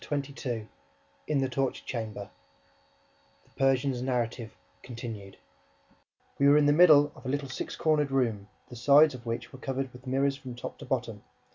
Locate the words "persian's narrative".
3.51-4.51